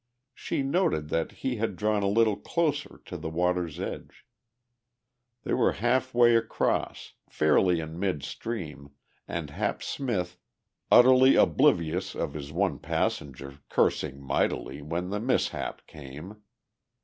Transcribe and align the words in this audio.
She 0.33 0.63
noted 0.63 1.09
that 1.09 1.31
he 1.31 1.57
had 1.57 1.75
drawn 1.75 2.01
a 2.01 2.07
little 2.07 2.35
closer 2.35 2.99
to 3.05 3.17
the 3.17 3.29
water's 3.29 3.79
edge. 3.79 4.25
They 5.43 5.53
were 5.53 5.73
half 5.73 6.11
way 6.15 6.35
across, 6.35 7.13
fairly 7.29 7.79
in 7.79 7.99
midstream, 7.99 8.93
and 9.27 9.51
Hap 9.51 9.83
Smith, 9.83 10.39
utterly 10.91 11.35
oblivious 11.35 12.15
of 12.15 12.33
his 12.33 12.51
one 12.51 12.79
passenger, 12.79 13.59
cursing 13.69 14.19
mightily, 14.19 14.81
when 14.81 15.11
the 15.11 15.19
mishap 15.19 15.85
came. 15.85 16.41